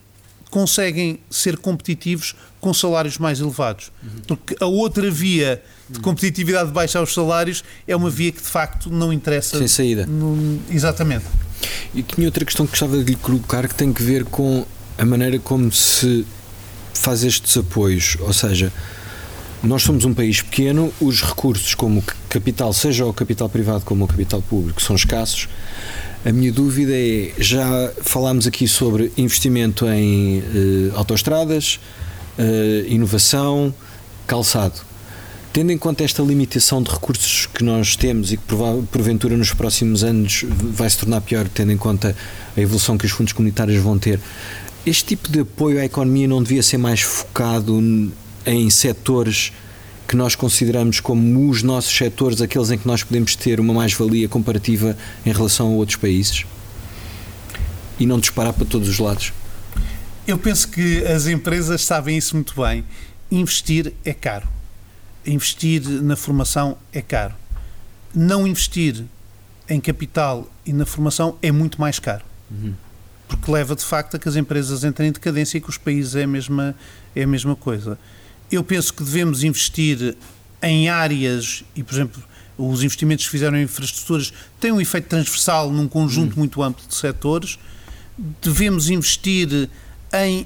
[0.50, 3.92] conseguem ser competitivos com salários mais elevados.
[4.02, 4.10] Uhum.
[4.28, 8.48] Porque a outra via de competitividade de baixar os salários é uma via que de
[8.48, 9.58] facto não interessa.
[9.58, 10.06] Sem saída.
[10.06, 11.26] No, exatamente.
[11.94, 14.66] E tinha outra questão que gostava de lhe colocar que tem que ver com
[14.98, 16.26] a maneira como se
[16.94, 18.18] faz estes apoios.
[18.20, 18.72] Ou seja,
[19.64, 24.08] nós somos um país pequeno, os recursos como capital, seja o capital privado como o
[24.08, 25.50] capital público, são escassos.
[26.26, 30.44] A minha dúvida é: já falámos aqui sobre investimento em uh,
[30.96, 31.80] autoestradas,
[32.38, 33.74] uh, inovação,
[34.28, 34.82] calçado.
[35.54, 38.44] Tendo em conta esta limitação de recursos que nós temos e que
[38.92, 42.16] porventura nos próximos anos vai se tornar pior, tendo em conta
[42.56, 44.20] a evolução que os fundos comunitários vão ter,
[44.86, 47.82] este tipo de apoio à economia não devia ser mais focado
[48.46, 49.52] em setores
[50.10, 54.28] que nós consideramos como os nossos setores, aqueles em que nós podemos ter uma mais-valia
[54.28, 56.48] comparativa em relação a outros países?
[58.00, 59.32] E não disparar para todos os lados?
[60.26, 62.84] Eu penso que as empresas sabem isso muito bem.
[63.30, 64.48] Investir é caro.
[65.24, 67.36] Investir na formação é caro.
[68.16, 69.06] Não investir
[69.70, 72.26] em capital e na formação é muito mais caro.
[72.50, 72.74] Uhum.
[73.28, 76.16] Porque leva de facto a que as empresas entrem em decadência e que os países
[76.16, 76.76] é a mesma,
[77.16, 77.96] é a mesma coisa.
[78.52, 80.16] Eu penso que devemos investir
[80.62, 82.24] em áreas, e por exemplo,
[82.58, 86.40] os investimentos que fizeram em infraestruturas têm um efeito transversal num conjunto hum.
[86.40, 87.58] muito amplo de setores.
[88.42, 89.70] Devemos investir
[90.14, 90.46] em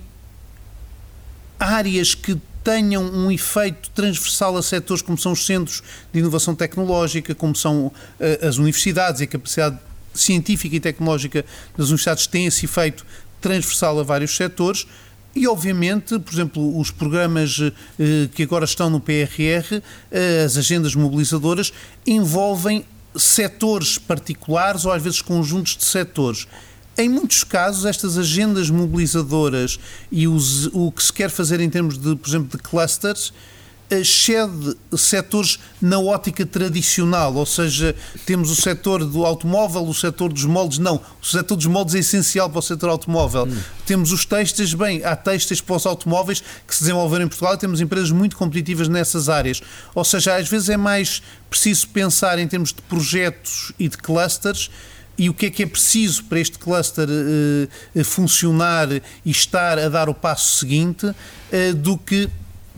[1.59, 5.81] áreas que tenham um efeito transversal a setores como são os centros
[6.13, 7.93] de inovação tecnológica, como são uh,
[8.47, 9.79] as universidades e a capacidade
[10.13, 11.43] científica e tecnológica
[11.75, 13.05] das universidades têm esse efeito
[13.41, 14.87] transversal a vários setores
[15.35, 20.93] e, obviamente, por exemplo, os programas eh, que agora estão no PRR, eh, as agendas
[20.93, 21.73] mobilizadoras,
[22.05, 26.47] envolvem setores particulares ou às vezes conjuntos de setores.
[26.95, 29.79] Em muitos casos, estas agendas mobilizadoras
[30.11, 33.33] e os, o que se quer fazer em termos de, por exemplo, de clusters,
[33.89, 40.45] excede setores na ótica tradicional, ou seja, temos o setor do automóvel, o setor dos
[40.45, 43.45] moldes, não, o setor dos moldes é essencial para o setor automóvel.
[43.45, 43.57] Hum.
[43.85, 47.81] Temos os textos, bem, há textos para os automóveis que se desenvolveram em Portugal, temos
[47.81, 49.61] empresas muito competitivas nessas áreas.
[49.93, 54.69] Ou seja, às vezes é mais preciso pensar em termos de projetos e de clusters
[55.17, 59.87] e o que é que é preciso para este cluster uh, funcionar e estar a
[59.87, 62.29] dar o passo seguinte uh, do que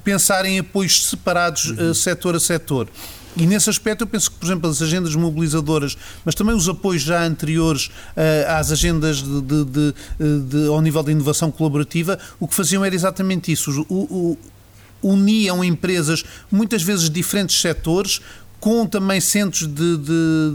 [0.06, 1.90] pensar em apoios separados uhum.
[1.90, 2.88] uh, setor a setor.
[3.36, 7.02] E nesse aspecto eu penso que, por exemplo, as agendas mobilizadoras, mas também os apoios
[7.02, 9.94] já anteriores uh, às agendas de, de, de,
[10.48, 13.86] de, ao nível de inovação colaborativa, o que faziam era exatamente isso.
[13.90, 14.38] O, o,
[15.04, 18.22] uniam empresas, muitas vezes diferentes setores,
[18.60, 19.98] com também centros de,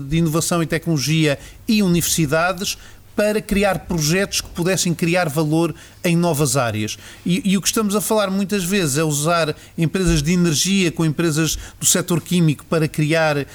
[0.09, 2.79] de inovação e tecnologia e universidades,
[3.15, 6.97] para criar projetos que pudessem criar valor em novas áreas.
[7.25, 11.05] E, e, o que estamos a falar muitas vezes é usar empresas de energia com
[11.05, 13.47] empresas do setor químico para criar eh,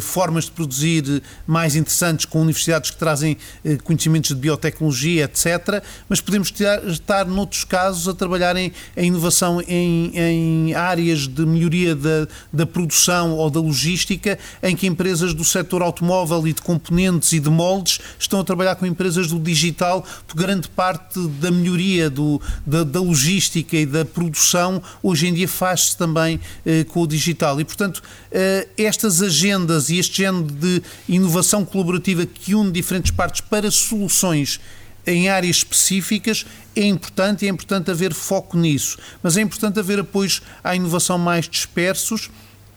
[0.00, 5.82] formas de produzir mais interessantes com universidades que trazem eh, conhecimentos de biotecnologia, etc.
[6.08, 6.52] Mas podemos
[6.86, 13.32] estar, noutros casos, a trabalhar em, inovação em, em, áreas de melhoria da, da produção
[13.32, 18.00] ou da logística, em que empresas do setor automóvel e de componentes e de moldes
[18.18, 23.00] estão a trabalhar com empresas do digital, porque grande parte da melhoria do, da, da
[23.00, 27.60] logística e da produção hoje em dia faz-se também eh, com o digital.
[27.60, 33.40] E, portanto, eh, estas agendas e este género de inovação colaborativa que une diferentes partes
[33.40, 34.60] para soluções
[35.06, 38.98] em áreas específicas é importante é importante haver foco nisso.
[39.22, 42.30] Mas é importante haver apoios à inovação mais dispersos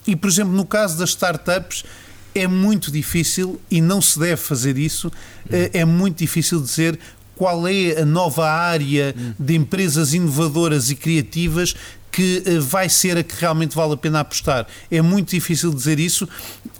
[0.05, 1.83] e, por exemplo, no caso das startups,
[2.33, 5.11] é muito difícil e não se deve fazer isso.
[5.49, 6.99] Eh, é muito difícil dizer
[7.37, 11.75] qual é a nova área de empresas inovadoras e criativas
[12.11, 14.65] que eh, vai ser a que realmente vale a pena apostar.
[14.89, 16.27] É muito difícil dizer isso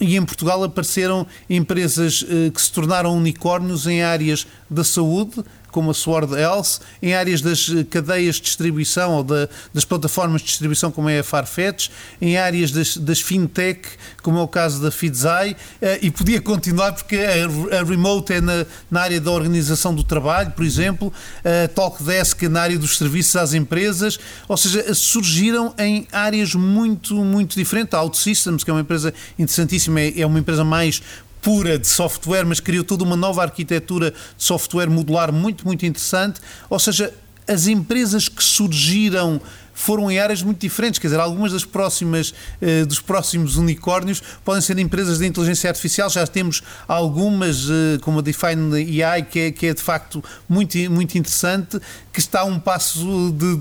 [0.01, 5.91] e em Portugal apareceram empresas eh, que se tornaram unicórnios em áreas da saúde, como
[5.91, 10.47] a Sword Health, em áreas das eh, cadeias de distribuição ou da, das plataformas de
[10.47, 11.89] distribuição, como é a Farfetch,
[12.21, 13.81] em áreas das, das fintech,
[14.21, 18.65] como é o caso da Fidzai, eh, e podia continuar porque a, Remote é na,
[18.89, 23.53] na, área da organização do trabalho, por exemplo, a Talkdesk na área dos serviços às
[23.53, 27.93] empresas, ou seja, surgiram em áreas muito, muito diferentes.
[27.93, 31.01] A OutSystems, que é uma empresa interessantíssima, é, é uma empresa mais
[31.41, 36.39] pura de software, mas criou toda uma nova arquitetura de software modular muito, muito interessante.
[36.69, 37.13] Ou seja,
[37.47, 39.39] as empresas que surgiram
[39.77, 40.99] foram em áreas muito diferentes.
[40.99, 46.09] Quer dizer, algumas das próximas, eh, dos próximos unicórnios podem ser empresas de inteligência artificial.
[46.09, 50.75] Já temos algumas, eh, como a Define AI, que é, que é de facto muito,
[50.89, 51.79] muito interessante,
[52.11, 53.55] que está a um passo de,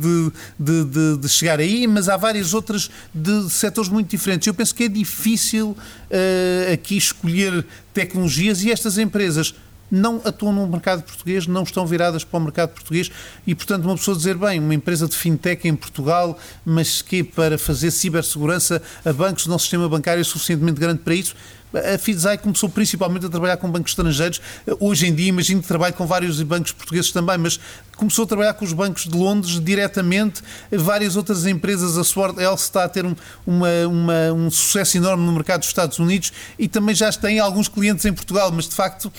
[0.58, 4.46] de, de, de, chegar aí, mas há várias outras de setores muito diferentes.
[4.46, 9.54] Eu penso que é difícil uh, aqui escolher tecnologias e estas empresas
[9.90, 13.10] não atuam no mercado português, não estão viradas para o mercado português
[13.46, 17.58] e, portanto, uma pessoa dizer, bem, uma empresa de fintech em Portugal, mas que para
[17.58, 21.34] fazer cibersegurança a bancos, o nosso sistema bancário é suficientemente grande para isso,
[21.74, 24.40] a Fidzai começou principalmente a trabalhar com bancos estrangeiros.
[24.78, 27.58] Hoje em dia, imagino que trabalhe com vários bancos portugueses também, mas
[27.96, 30.42] começou a trabalhar com os bancos de Londres diretamente.
[30.70, 33.14] Várias outras empresas, a Sword Health está a ter um,
[33.46, 37.68] uma, uma, um sucesso enorme no mercado dos Estados Unidos e também já tem alguns
[37.68, 39.12] clientes em Portugal, mas de facto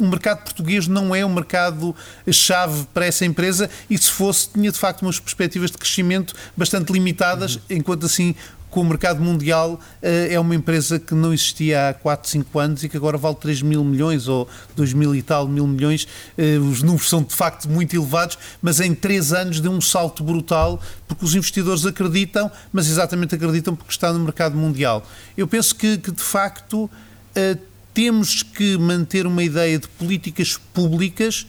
[0.00, 4.78] o mercado português não é um mercado-chave para essa empresa e, se fosse, tinha de
[4.78, 7.62] facto umas perspectivas de crescimento bastante limitadas, uhum.
[7.70, 8.34] enquanto assim
[8.72, 12.82] com o mercado mundial eh, é uma empresa que não existia há 4, 5 anos
[12.82, 16.08] e que agora vale 3 mil milhões ou 2 mil e tal mil milhões.
[16.38, 20.24] Eh, os números são de facto muito elevados, mas em 3 anos deu um salto
[20.24, 25.06] brutal porque os investidores acreditam, mas exatamente acreditam porque está no mercado mundial.
[25.36, 26.90] Eu penso que, que de facto
[27.34, 27.58] eh,
[27.94, 31.46] temos que manter uma ideia de políticas públicas,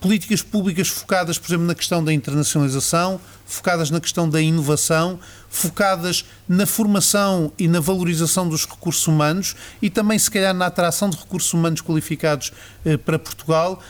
[0.00, 6.24] políticas públicas focadas, por exemplo, na questão da internacionalização, focadas na questão da inovação, focadas
[6.48, 11.16] na formação e na valorização dos recursos humanos e também, se calhar, na atração de
[11.16, 12.52] recursos humanos qualificados
[12.84, 13.80] eh, para Portugal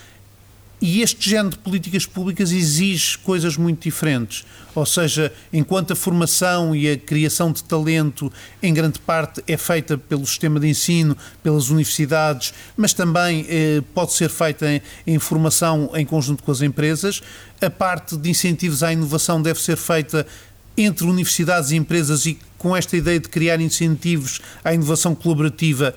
[0.81, 4.45] e este género de políticas públicas exige coisas muito diferentes.
[4.75, 8.31] Ou seja, enquanto a formação e a criação de talento,
[8.63, 14.13] em grande parte, é feita pelo sistema de ensino, pelas universidades, mas também eh, pode
[14.13, 17.23] ser feita em, em formação em conjunto com as empresas,
[17.61, 20.27] a parte de incentivos à inovação deve ser feita
[20.77, 25.95] entre universidades e empresas e com esta ideia de criar incentivos à inovação colaborativa,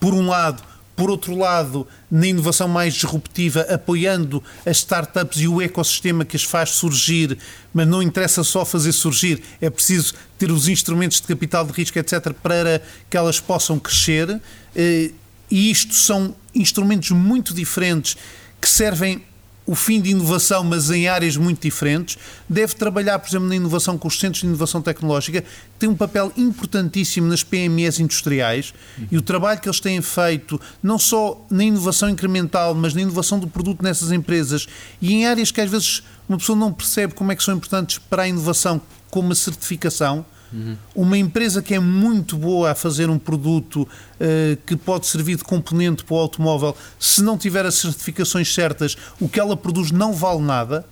[0.00, 0.62] por um lado,
[1.00, 6.44] por outro lado, na inovação mais disruptiva, apoiando as startups e o ecossistema que as
[6.44, 7.38] faz surgir,
[7.72, 11.98] mas não interessa só fazer surgir, é preciso ter os instrumentos de capital de risco,
[11.98, 14.42] etc., para que elas possam crescer.
[14.76, 15.12] Eh,
[15.50, 18.14] e isto são instrumentos muito diferentes
[18.60, 19.22] que servem
[19.66, 22.18] o fim de inovação, mas em áreas muito diferentes.
[22.48, 25.94] Deve trabalhar, por exemplo, na inovação com os centros de inovação tecnológica, que tem um
[25.94, 29.06] papel importantíssimo nas PMEs industriais uhum.
[29.12, 33.38] e o trabalho que eles têm feito, não só na inovação incremental, mas na inovação
[33.38, 34.66] do produto nessas empresas
[35.00, 37.98] e em áreas que às vezes uma pessoa não percebe como é que são importantes
[37.98, 40.76] para a inovação, como a certificação Uhum.
[40.94, 45.44] Uma empresa que é muito boa a fazer um produto uh, que pode servir de
[45.44, 50.12] componente para o automóvel, se não tiver as certificações certas, o que ela produz não
[50.12, 50.84] vale nada.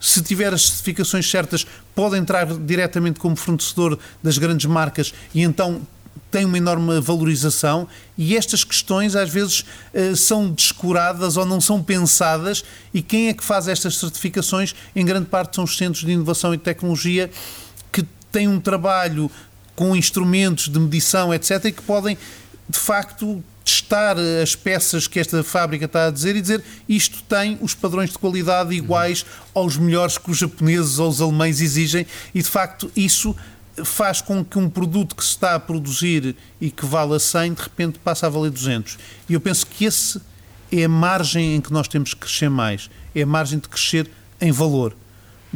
[0.00, 5.80] Se tiver as certificações certas, pode entrar diretamente como fornecedor das grandes marcas e então
[6.30, 7.86] tem uma enorme valorização
[8.18, 9.60] e estas questões às vezes
[9.94, 15.04] uh, são descuradas ou não são pensadas e quem é que faz estas certificações em
[15.04, 17.30] grande parte são os centros de inovação e tecnologia
[18.34, 19.30] têm um trabalho
[19.76, 22.18] com instrumentos de medição, etc., e que podem,
[22.68, 27.56] de facto, testar as peças que esta fábrica está a dizer e dizer isto tem
[27.62, 29.24] os padrões de qualidade iguais
[29.54, 33.34] aos melhores que os japoneses ou os alemães exigem, e de facto isso
[33.84, 37.54] faz com que um produto que se está a produzir e que vale a 100,
[37.54, 38.98] de repente passa a valer 200.
[39.28, 40.20] E eu penso que esse
[40.70, 44.08] é a margem em que nós temos que crescer mais, é a margem de crescer
[44.40, 44.94] em valor.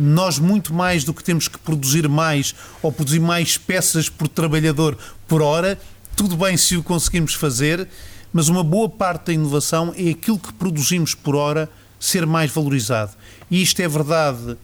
[0.01, 4.97] Nós, muito mais do que temos que produzir mais ou produzir mais peças por trabalhador
[5.27, 5.77] por hora,
[6.15, 7.89] tudo bem se o conseguimos fazer,
[8.33, 11.69] mas uma boa parte da inovação é aquilo que produzimos por hora
[11.99, 13.11] ser mais valorizado.
[13.51, 14.57] E isto é verdade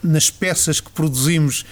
[0.00, 1.64] nas peças que produzimos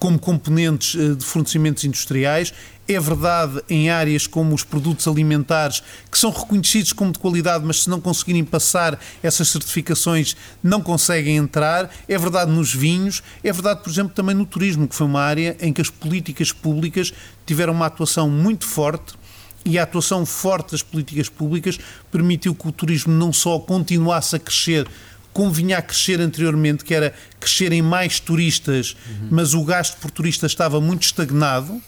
[0.00, 2.52] como componentes eh, de fornecimentos industriais.
[2.88, 5.80] É verdade em áreas como os produtos alimentares,
[6.10, 11.36] que são reconhecidos como de qualidade, mas se não conseguirem passar essas certificações, não conseguem
[11.36, 11.88] entrar.
[12.08, 13.22] É verdade nos vinhos.
[13.44, 16.50] É verdade, por exemplo, também no turismo, que foi uma área em que as políticas
[16.50, 17.12] públicas
[17.46, 19.20] tiveram uma atuação muito forte
[19.64, 21.78] e a atuação forte das políticas públicas
[22.10, 24.88] permitiu que o turismo não só continuasse a crescer
[25.32, 29.28] como vinha a crescer anteriormente, que era crescer em mais turistas, uhum.
[29.30, 31.80] mas o gasto por turista estava muito estagnado,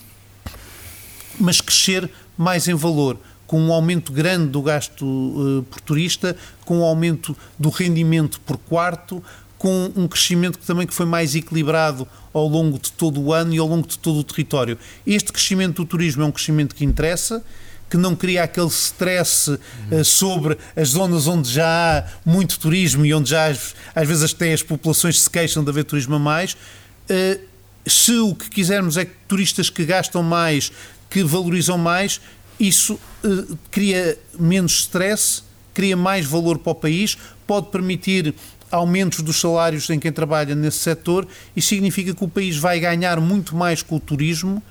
[1.39, 6.79] mas crescer mais em valor, com um aumento grande do gasto uh, por turista, com
[6.79, 9.23] um aumento do rendimento por quarto,
[9.59, 13.55] com um crescimento que também que foi mais equilibrado ao longo de todo o ano
[13.55, 14.77] e ao longo de todo o território.
[15.07, 17.45] Este crescimento do turismo é um crescimento que interessa,
[17.93, 23.13] que não cria aquele stress uh, sobre as zonas onde já há muito turismo e
[23.13, 26.55] onde já às vezes até as populações se queixam de haver turismo a mais.
[26.55, 27.39] Uh,
[27.87, 30.73] se o que quisermos é que turistas que gastam mais,
[31.11, 32.19] que valorizam mais,
[32.59, 35.43] isso uh, cria menos stress,
[35.75, 38.35] cria mais valor para o país, pode permitir
[38.71, 43.21] aumentos dos salários em quem trabalha nesse setor e significa que o país vai ganhar
[43.21, 44.63] muito mais com o turismo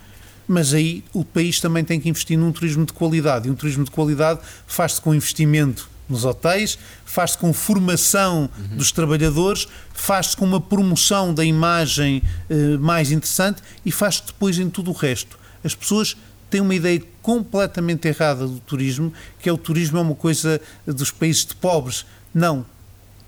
[0.47, 3.47] mas aí o país também tem que investir num turismo de qualidade.
[3.47, 8.77] E um turismo de qualidade faz-se com investimento nos hotéis, faz-se com formação uhum.
[8.77, 14.69] dos trabalhadores, faz-se com uma promoção da imagem eh, mais interessante e faz-se depois em
[14.69, 15.39] tudo o resto.
[15.63, 16.17] As pessoas
[16.49, 21.11] têm uma ideia completamente errada do turismo, que é o turismo é uma coisa dos
[21.11, 22.05] países de pobres.
[22.33, 22.65] Não,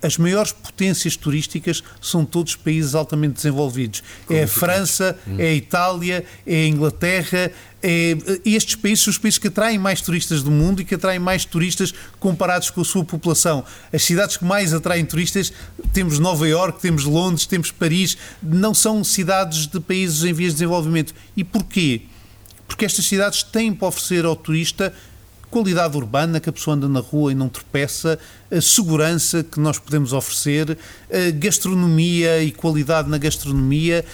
[0.03, 4.03] as maiores potências turísticas são todos países altamente desenvolvidos.
[4.25, 5.37] Como é a França, hum.
[5.39, 7.51] é a Itália, é a Inglaterra,
[7.81, 11.19] é, estes países são os países que atraem mais turistas do mundo e que atraem
[11.19, 13.63] mais turistas comparados com a sua população.
[13.91, 15.51] As cidades que mais atraem turistas,
[15.91, 20.59] temos Nova Iorque, temos Londres, temos Paris, não são cidades de países em vias de
[20.59, 21.13] desenvolvimento.
[21.35, 22.03] E porquê?
[22.67, 24.93] Porque estas cidades têm para oferecer ao turista
[25.53, 28.17] qualidade urbana, que a pessoa anda na rua e não tropeça,
[28.55, 30.77] a segurança que nós podemos oferecer,
[31.11, 34.05] a gastronomia e qualidade na gastronomia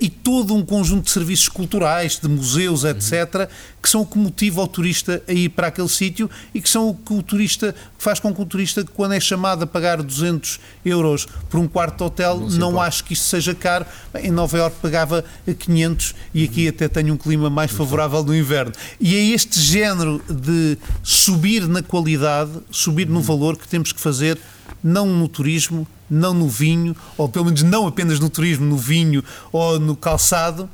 [0.00, 3.48] e todo um conjunto de serviços culturais, de museus, etc.,
[3.82, 6.88] que são o que motiva o turista a ir para aquele sítio e que são
[6.88, 10.60] o que o turista faz com que o turista, quando é chamado a pagar 200
[10.84, 13.84] euros por um quarto de hotel, não, não acho que isso seja caro.
[14.14, 15.24] Em Nova Iorque pagava
[15.58, 18.72] 500 e aqui até tenho um clima mais favorável no inverno.
[19.00, 24.38] E é este género de subir na qualidade, subir no valor que temos que fazer
[24.82, 29.24] não no turismo, não no vinho, ou pelo menos não apenas no turismo, no vinho
[29.50, 30.68] ou no calçado,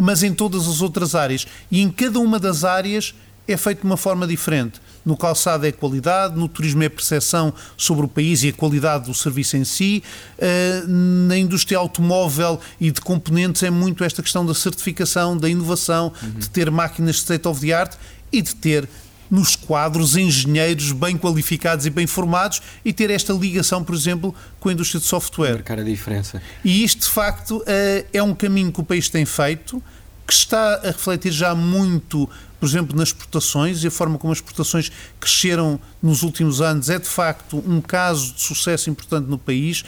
[0.00, 1.46] mas em todas as outras áreas.
[1.70, 3.14] E em cada uma das áreas
[3.46, 4.80] é feito de uma forma diferente.
[5.04, 9.14] No calçado é qualidade, no turismo é percepção sobre o país e a qualidade do
[9.14, 10.02] serviço em si.
[10.38, 10.86] Uh,
[11.26, 16.30] na indústria automóvel e de componentes é muito esta questão da certificação, da inovação, uhum.
[16.32, 17.94] de ter máquinas de state of the art
[18.30, 18.86] e de ter
[19.30, 24.68] nos quadros engenheiros bem qualificados e bem formados e ter esta ligação, por exemplo, com
[24.68, 25.54] a indústria de software.
[25.54, 26.42] Marcar a diferença.
[26.64, 29.82] E isto, de facto, eh, é um caminho que o país tem feito,
[30.26, 32.28] que está a refletir já muito,
[32.60, 36.98] por exemplo, nas exportações e a forma como as exportações cresceram nos últimos anos é,
[36.98, 39.84] de facto, um caso de sucesso importante no país.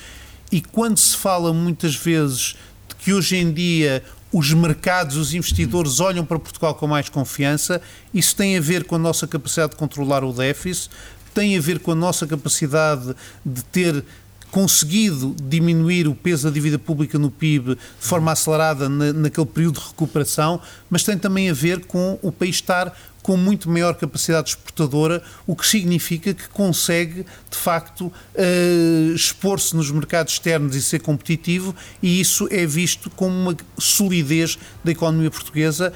[0.50, 2.56] E quando se fala muitas vezes
[2.88, 4.02] de que hoje em dia
[4.32, 7.82] os mercados, os investidores olham para Portugal com mais confiança.
[8.14, 10.90] Isso tem a ver com a nossa capacidade de controlar o déficit,
[11.34, 13.14] tem a ver com a nossa capacidade
[13.44, 14.04] de ter
[14.50, 19.80] conseguido diminuir o peso da dívida pública no PIB de forma acelerada na, naquele período
[19.80, 24.50] de recuperação, mas tem também a ver com o país estar com muito maior capacidade
[24.50, 31.00] exportadora, o que significa que consegue, de facto, uh, expor-se nos mercados externos e ser
[31.00, 35.92] competitivo, e isso é visto como uma solidez da economia portuguesa,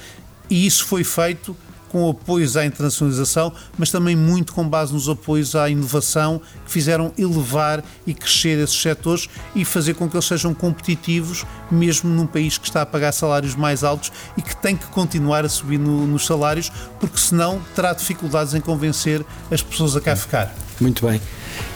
[0.50, 1.56] e isso foi feito
[1.94, 7.12] com apoios à internacionalização, mas também muito com base nos apoios à inovação que fizeram
[7.16, 12.58] elevar e crescer esses setores e fazer com que eles sejam competitivos, mesmo num país
[12.58, 16.04] que está a pagar salários mais altos e que tem que continuar a subir no,
[16.04, 20.52] nos salários, porque senão terá dificuldades em convencer as pessoas a cá ficar.
[20.80, 21.20] Muito bem.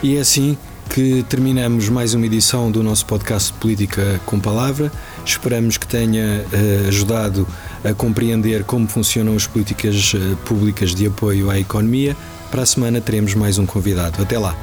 [0.02, 0.58] E é assim
[0.88, 4.90] que terminamos mais uma edição do nosso podcast Política com Palavra.
[5.28, 7.46] Esperamos que tenha uh, ajudado
[7.84, 12.16] a compreender como funcionam as políticas uh, públicas de apoio à economia,
[12.50, 14.22] Para a semana teremos mais um convidado.
[14.22, 14.56] Até lá!